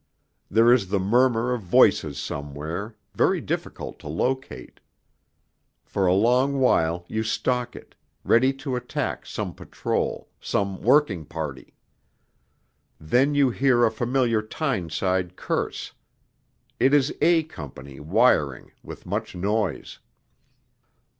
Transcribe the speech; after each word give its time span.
There 0.49 0.73
is 0.73 0.87
the 0.87 0.97
murmur 0.99 1.53
of 1.53 1.61
voices 1.61 2.17
somewhere, 2.17 2.95
very 3.13 3.39
difficult 3.39 3.99
to 3.99 4.07
locate. 4.07 4.79
For 5.83 6.07
a 6.07 6.13
long 6.15 6.59
while 6.59 7.05
you 7.07 7.21
stalk 7.21 7.75
it, 7.75 7.93
ready 8.23 8.51
to 8.65 8.75
attack 8.75 9.27
some 9.27 9.53
patrol, 9.53 10.27
some 10.39 10.81
working 10.81 11.23
party. 11.23 11.75
Then 12.99 13.35
you 13.35 13.51
hear 13.51 13.85
a 13.85 13.91
familiar 13.91 14.41
Tyneside 14.41 15.35
curse... 15.35 15.93
it 16.79 16.95
is 16.95 17.13
A 17.21 17.43
Company 17.43 17.99
wiring, 17.99 18.71
with 18.81 19.05
much 19.05 19.35
noise. 19.35 19.99